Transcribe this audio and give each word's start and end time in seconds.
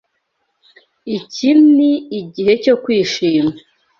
Iki 1.17 1.49
ni 1.75 1.91
igihe 2.19 2.53
cyo 2.63 2.75
kwishima. 2.83 3.51